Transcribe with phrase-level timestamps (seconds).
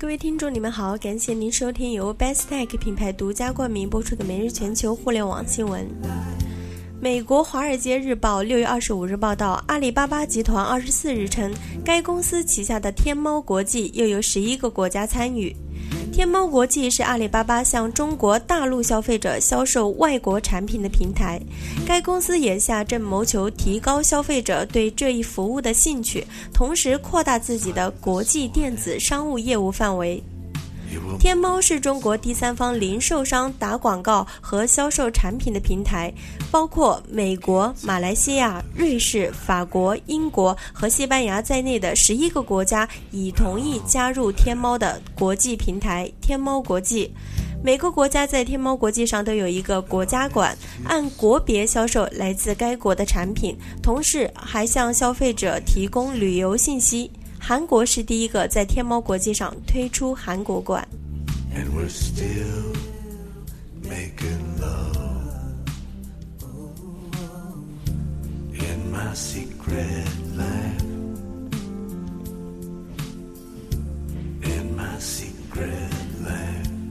[0.00, 5.84] 各位听众，你们好，感谢您收听由 Best Tech 品牌独家冠名播出的每日全球互联网新闻。
[7.00, 11.52] 美国《华尔街日报》六月二十五日报道，阿里巴巴集团二十四日称，
[11.84, 15.52] 该公司旗下的天猫国际又有十一个国家参与。
[16.18, 21.40] 天猫国际是阿里巴巴向中国大陆消费者销售外国产品的平台。
[21.86, 30.20] 该公司眼下正谋求提高消费者对这一服务的兴趣，同时扩大自己的国际电子商务业务范围。
[31.18, 36.12] 天猫是中国第三方零售商打广告和销售产品的平台，
[36.50, 47.12] 包括美国、马来西亚、瑞士、法国、英国和西班牙在内的十一个国家已同意加入天猫的国际平台“天猫国际”。
[47.60, 57.10] 每个国家在天猫国际上都有一个国家馆，按国别销售来自该国的产品，同时还向消费者提供旅游信息。
[57.38, 60.86] 韩国是第一个在天猫国际上推出韩国馆。